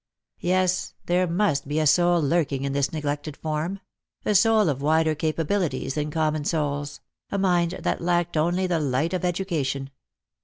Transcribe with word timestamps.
Yes, 0.39 0.95
there 1.05 1.27
must 1.27 1.67
be 1.67 1.79
a 1.79 1.85
soul 1.85 2.19
lurking 2.23 2.63
in 2.63 2.73
this 2.73 2.91
neglected 2.91 3.37
form— 3.37 3.79
a 4.25 4.33
soul 4.33 4.67
of 4.67 4.81
wider 4.81 5.13
capabilities 5.13 5.93
than 5.93 6.09
com 6.09 6.33
mon 6.33 6.43
souls— 6.43 7.01
a 7.31 7.37
mind 7.37 7.73
that 7.83 8.01
lacked 8.01 8.35
only 8.35 8.65
the 8.65 8.79
light 8.79 9.13
of 9.13 9.23
education. 9.23 9.91